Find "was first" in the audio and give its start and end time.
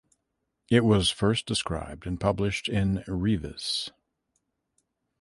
0.83-1.45